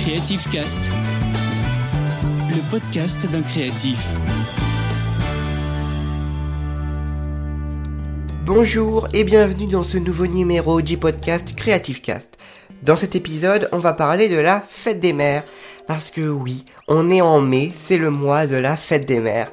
[0.00, 0.80] Creative Cast,
[2.48, 4.08] le podcast d'un créatif.
[8.44, 12.38] Bonjour et bienvenue dans ce nouveau numéro du podcast Creative Cast.
[12.82, 15.42] Dans cet épisode, on va parler de la fête des mères.
[15.88, 19.50] Parce que oui, on est en mai, c'est le mois de la fête des mères.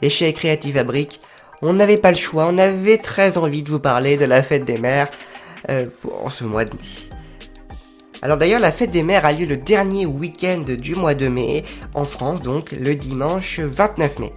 [0.00, 1.20] Et chez Creative Fabric,
[1.60, 4.64] on n'avait pas le choix, on avait très envie de vous parler de la fête
[4.64, 5.08] des mères
[5.68, 5.86] euh,
[6.22, 7.17] en ce mois de mai.
[8.20, 11.64] Alors d'ailleurs, la fête des mères a lieu le dernier week-end du mois de mai,
[11.94, 14.32] en France donc, le dimanche 29 mai.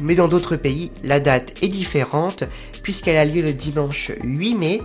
[0.00, 2.44] Mais dans d'autres pays, la date est différente,
[2.82, 4.82] puisqu'elle a lieu le dimanche 8 mai,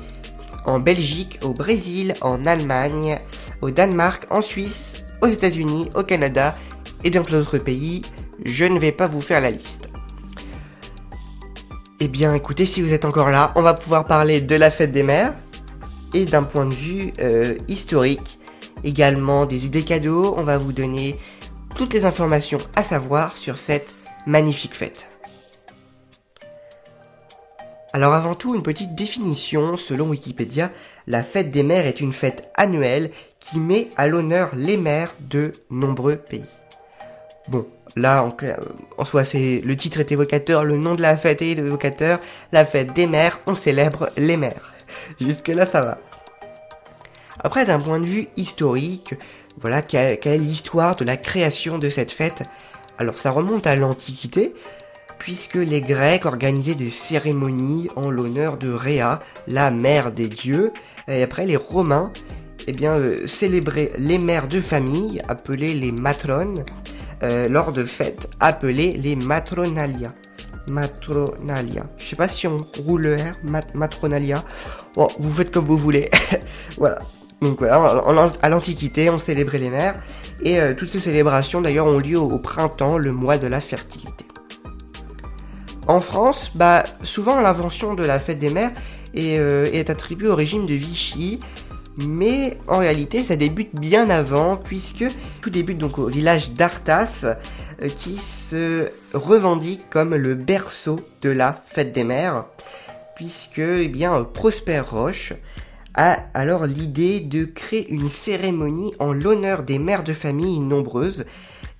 [0.65, 3.17] en Belgique, au Brésil, en Allemagne,
[3.61, 6.55] au Danemark, en Suisse, aux États-Unis, au Canada
[7.03, 8.03] et dans d'autres pays.
[8.45, 9.89] Je ne vais pas vous faire la liste.
[11.99, 14.91] Eh bien écoutez, si vous êtes encore là, on va pouvoir parler de la fête
[14.91, 15.33] des mères,
[16.13, 18.39] et d'un point de vue euh, historique.
[18.83, 21.17] Également des idées cadeaux, on va vous donner
[21.75, 23.93] toutes les informations à savoir sur cette
[24.25, 25.09] magnifique fête.
[27.93, 29.77] Alors avant tout, une petite définition.
[29.77, 30.71] Selon Wikipédia,
[31.07, 35.51] la fête des mères est une fête annuelle qui met à l'honneur les mères de
[35.71, 36.45] nombreux pays.
[37.47, 38.35] Bon, là, en,
[38.97, 42.19] en soi, le titre est évocateur, le nom de la fête est évocateur.
[42.51, 44.73] La fête des mères, on célèbre les mères.
[45.21, 45.97] Jusque là, ça va.
[47.39, 49.13] Après, d'un point de vue historique,
[49.59, 52.43] voilà, quelle est l'histoire de la création de cette fête
[52.97, 54.53] Alors, ça remonte à l'Antiquité,
[55.19, 60.71] puisque les Grecs organisaient des cérémonies en l'honneur de Rhea, la mère des dieux,
[61.07, 62.11] et après les Romains,
[62.67, 66.65] eh bien, euh, célébraient les mères de famille, appelées les matrones,
[67.23, 70.13] euh, lors de fêtes appelées les matronalia.
[70.69, 71.85] Matronalia.
[71.97, 73.33] Je sais pas si on roule le R,
[73.73, 74.43] matronalia.
[74.95, 76.09] Bon, vous faites comme vous voulez.
[76.77, 76.99] voilà.
[77.41, 78.01] Donc voilà,
[78.41, 79.95] à l'Antiquité, on célébrait les mères.
[80.41, 84.25] Et euh, toutes ces célébrations d'ailleurs ont lieu au, printemps, le mois de la fertilité.
[85.87, 88.71] En France, bah, souvent l'invention de la fête des mères
[89.17, 91.39] euh, est attribuée au régime de Vichy,
[91.97, 95.05] mais en réalité ça débute bien avant puisque
[95.41, 97.23] tout débute donc au village d'Artas
[97.81, 102.45] euh, qui se revendique comme le berceau de la fête des mères
[103.15, 105.33] puisque eh bien Prosper Roche
[105.95, 111.25] a alors l'idée de créer une cérémonie en l'honneur des mères de famille nombreuses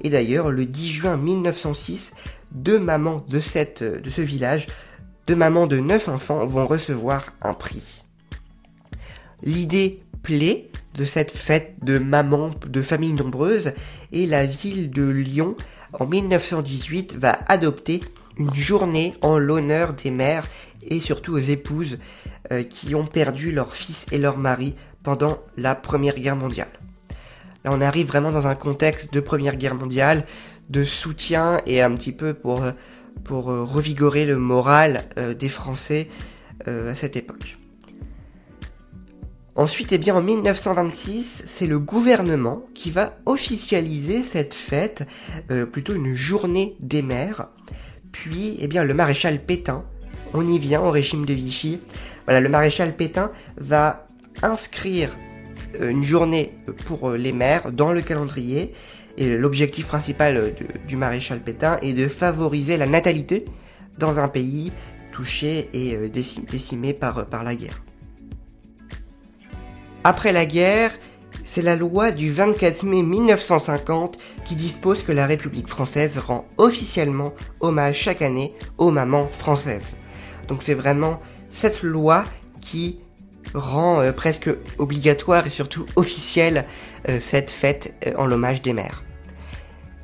[0.02, 2.14] et d'ailleurs le 10 juin 1906
[2.52, 4.68] deux mamans de, cette, de ce village
[5.28, 8.02] deux mamans de neuf enfants vont recevoir un prix.
[9.44, 10.00] L'idée
[10.30, 13.72] de cette fête de maman de familles nombreuses
[14.12, 15.56] et la ville de Lyon
[15.94, 18.02] en 1918 va adopter
[18.38, 20.46] une journée en l'honneur des mères
[20.84, 21.98] et surtout aux épouses
[22.52, 26.68] euh, qui ont perdu leur fils et leur mari pendant la Première Guerre mondiale.
[27.64, 30.26] Là on arrive vraiment dans un contexte de Première Guerre mondiale,
[30.70, 32.66] de soutien et un petit peu pour,
[33.24, 36.10] pour euh, revigorer le moral euh, des Français
[36.66, 37.58] à cette époque.
[39.58, 45.08] Ensuite, eh bien, en 1926, c'est le gouvernement qui va officialiser cette fête,
[45.50, 47.48] euh, plutôt une journée des mères.
[48.12, 49.84] Puis, eh bien, le maréchal Pétain,
[50.36, 51.80] on y vient au régime de Vichy.
[52.26, 54.06] Voilà, le maréchal Pétain va
[54.44, 55.18] inscrire
[55.82, 56.54] euh, une journée
[56.86, 58.76] pour euh, les mères dans le calendrier.
[59.18, 60.54] Et l'objectif principal
[60.88, 63.46] du maréchal Pétain est de favoriser la natalité
[63.98, 64.72] dans un pays
[65.12, 67.82] touché et décimé par la guerre.
[70.10, 70.92] Après la guerre,
[71.44, 77.34] c'est la loi du 24 mai 1950 qui dispose que la République française rend officiellement
[77.60, 79.98] hommage chaque année aux mamans françaises.
[80.48, 81.20] Donc c'est vraiment
[81.50, 82.24] cette loi
[82.62, 83.00] qui
[83.54, 86.64] rend euh, presque obligatoire et surtout officielle
[87.10, 89.04] euh, cette fête euh, en l'hommage des mères.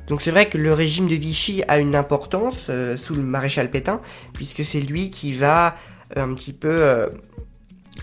[0.06, 4.02] Donc c'est vrai que le régime de Vichy a une importance sous le maréchal Pétain,
[4.34, 5.78] puisque c'est lui qui va
[6.14, 7.08] un petit peu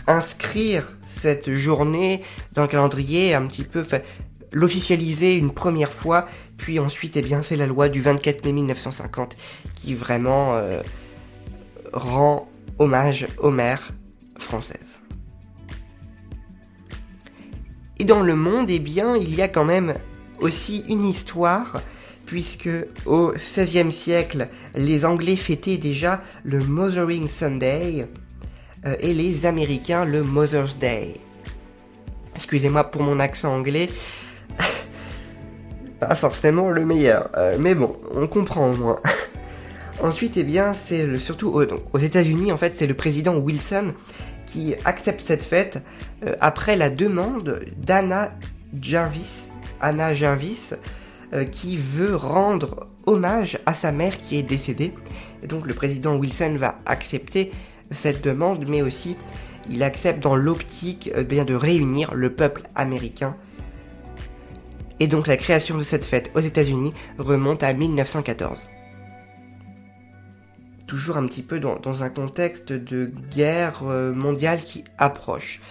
[0.07, 2.21] inscrire cette journée
[2.53, 3.83] dans le calendrier, un petit peu
[4.51, 6.27] l'officialiser une première fois,
[6.57, 9.35] puis ensuite, eh bien, c'est la loi du 24 mai 1950
[9.75, 10.81] qui vraiment euh,
[11.93, 12.49] rend
[12.79, 13.91] hommage aux mères
[14.37, 15.01] françaises.
[17.99, 19.93] Et dans le monde, eh bien, il y a quand même
[20.39, 21.81] aussi une histoire,
[22.25, 22.69] puisque
[23.05, 28.07] au XVIe siècle, les Anglais fêtaient déjà le Mothering Sunday,
[28.85, 31.13] euh, et les Américains le Mother's Day.
[32.35, 33.89] Excusez-moi pour mon accent anglais.
[35.99, 38.95] Pas forcément le meilleur, euh, mais bon, on comprend au moins.
[40.01, 41.49] Ensuite, eh bien, c'est surtout
[41.93, 43.93] aux, États-Unis, en fait, c'est le président Wilson
[44.47, 45.81] qui accepte cette fête
[46.25, 48.31] euh, après la demande d'Anna
[48.81, 49.49] Jarvis,
[49.79, 50.71] Anna Jarvis,
[51.33, 54.93] euh, qui veut rendre hommage à sa mère qui est décédée.
[55.47, 57.51] Donc le président Wilson va accepter
[57.91, 59.15] cette demande, mais aussi
[59.69, 63.35] il accepte dans l'optique euh, de réunir le peuple américain.
[64.99, 68.67] Et donc la création de cette fête aux États-Unis remonte à 1914.
[70.87, 75.61] Toujours un petit peu dans, un contexte de guerre euh, mondiale qui approche.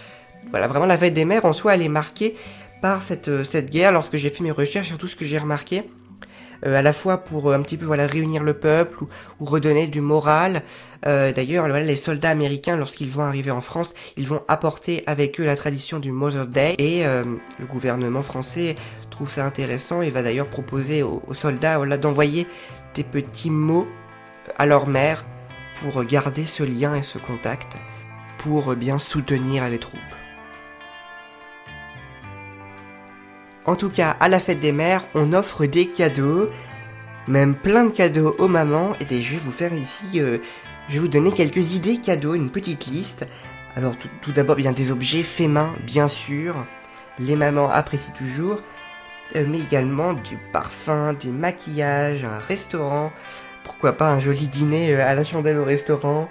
[0.49, 2.35] Voilà, vraiment la fête des mères en soi elle est marquée
[2.81, 5.37] par cette, euh, cette guerre lorsque j'ai fait mes recherches, sur tout ce que j'ai
[5.37, 5.83] remarqué.
[6.65, 9.03] Euh, à la fois pour euh, un petit peu voilà réunir le peuple
[9.39, 10.63] ou, redonner du moral.
[11.03, 15.55] D'ailleurs, les soldats américains, lorsqu'ils vont arriver en France, ils vont apporter avec eux la
[15.55, 18.75] tradition du Mother Day et le gouvernement français
[19.09, 22.45] trouve ça intéressant et va d'ailleurs proposer aux, soldats voilà, d'envoyer
[22.93, 23.87] des petits mots
[24.59, 25.25] à leur mère
[25.79, 27.77] pour garder ce lien et ce contact,
[28.37, 30.20] pour bien soutenir les troupes.
[33.65, 36.49] En tout cas, à la fête des mères, on offre des cadeaux,
[37.27, 38.93] même plein de cadeaux aux mamans.
[38.99, 40.39] Et je vais vous faire ici, euh,
[40.87, 43.27] je vais vous donner quelques idées cadeaux, une petite liste.
[43.75, 46.55] Alors tout, d'abord, bien des objets faits main, bien sûr.
[47.19, 48.59] Les mamans apprécient toujours.
[49.35, 53.13] Euh, mais également du parfum, du maquillage, un restaurant.
[53.63, 56.29] Pourquoi pas un joli dîner euh, à la chandelle au restaurant.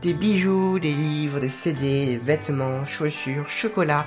[0.00, 4.06] Des bijoux, des livres, des CD, des vêtements, chaussures, chocolat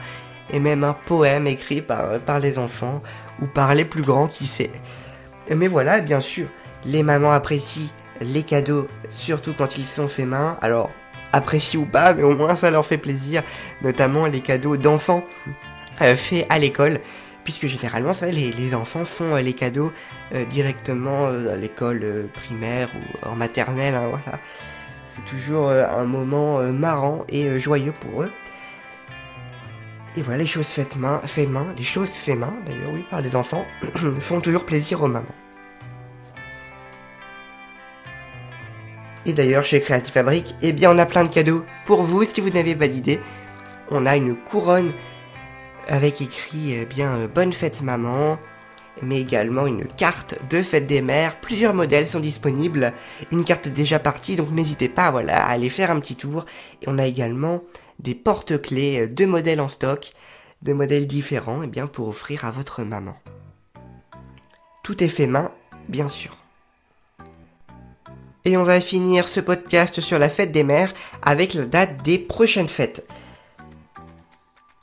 [0.51, 3.01] et même un poème écrit par, par les enfants
[3.41, 4.71] ou par les plus grands, qui sait.
[5.49, 6.47] Mais voilà, bien sûr,
[6.85, 7.89] les mamans apprécient
[8.21, 10.57] les cadeaux, surtout quand ils sont faits main.
[10.61, 10.91] Alors,
[11.33, 13.43] apprécient ou pas, mais au moins ça leur fait plaisir,
[13.81, 15.23] notamment les cadeaux d'enfants
[16.01, 16.99] euh, faits à l'école.
[17.43, 19.91] Puisque généralement, les, enfants font euh, les cadeaux
[20.35, 23.95] euh, directement à l'école primaire ou en maternelle.
[23.95, 24.11] Hein.
[25.15, 28.31] C'est toujours un moment marrant et joyeux pour eux.
[30.17, 33.21] Et voilà, les choses faites main, fait main, les choses faites main, d'ailleurs, oui, par
[33.21, 33.65] les enfants,
[34.19, 35.35] font toujours plaisir aux mamans.
[39.25, 42.41] Et d'ailleurs, chez Creative Fabric, eh bien, on a plein de cadeaux pour vous si
[42.41, 43.19] vous n'avez pas d'idée.
[43.89, 44.91] On a une couronne
[45.87, 48.39] avec écrit, eh bien, euh, Bonne fête maman,
[49.01, 51.39] mais également une carte de fête des mères.
[51.39, 52.93] Plusieurs modèles sont disponibles.
[53.31, 56.45] Une carte déjà partie, donc n'hésitez pas, voilà, à aller faire un petit tour.
[56.81, 57.63] Et on a également
[57.99, 60.11] des porte-clés, euh, deux modèles en stock,
[60.61, 63.15] deux modèles différents, eh bien pour offrir à votre maman.
[64.83, 65.51] Tout est fait main,
[65.87, 66.37] bien sûr.
[68.43, 72.17] Et on va finir ce podcast sur la fête des mères avec la date des
[72.17, 73.05] prochaines fêtes.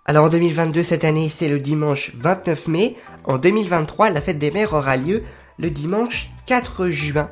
[0.09, 2.97] Alors en 2022, cette année, c'est le dimanche 29 mai.
[3.25, 5.23] En 2023, la fête des mères aura lieu
[5.59, 7.29] le dimanche 4 juin.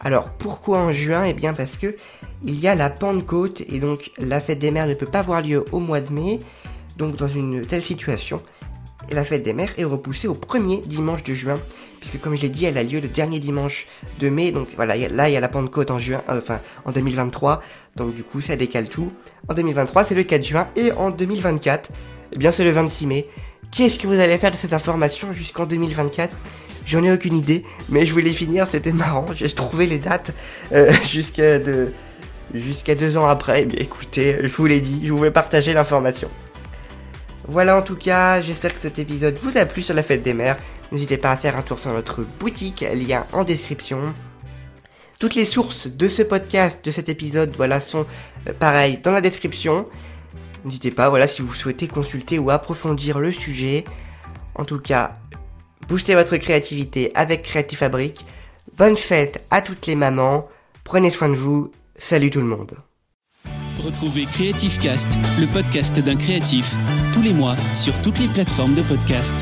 [0.00, 1.24] Alors pourquoi en juin?
[1.24, 1.94] Eh bien parce que
[2.42, 5.42] il y a la Pentecôte et donc la fête des mères ne peut pas avoir
[5.42, 6.38] lieu au mois de mai.
[6.96, 8.42] Donc dans une telle situation,
[9.10, 11.56] la fête des mères est repoussée au premier dimanche de juin,
[12.00, 13.86] puisque comme je l'ai dit, elle a lieu le dernier dimanche
[14.18, 14.50] de mai.
[14.50, 17.62] Donc voilà, là il y a la Pentecôte en juin, euh, enfin en 2023.
[17.96, 19.12] Donc du coup ça décale tout.
[19.48, 21.90] En 2023 c'est le 4 juin et en 2024,
[22.34, 23.28] eh bien c'est le 26 mai.
[23.70, 26.34] Qu'est-ce que vous allez faire de cette information jusqu'en 2024
[26.86, 29.26] J'en ai aucune idée, mais je voulais finir, c'était marrant.
[29.34, 30.32] J'ai trouvé les dates
[30.72, 31.92] euh, jusqu'à de
[32.52, 36.28] jusqu'à deux ans après, eh bien écoutez, je vous l'ai dit, je voulais partager l'information.
[37.48, 40.34] Voilà en tout cas, j'espère que cet épisode vous a plu sur la fête des
[40.34, 40.58] mères.
[40.92, 44.14] N'hésitez pas à faire un tour sur notre boutique, lien en description.
[45.18, 48.06] Toutes les sources de ce podcast, de cet épisode, voilà, sont
[48.48, 49.86] euh, pareilles dans la description.
[50.64, 53.84] N'hésitez pas, voilà, si vous souhaitez consulter ou approfondir le sujet.
[54.54, 55.18] En tout cas,
[55.88, 58.24] boostez votre créativité avec Creative Fabric.
[58.76, 60.48] Bonne fête à toutes les mamans.
[60.84, 62.76] Prenez soin de vous Salut tout le monde.
[63.82, 66.74] Retrouvez Creative Cast, le podcast d'un créatif,
[67.12, 69.34] tous les mois sur toutes les plateformes de podcast.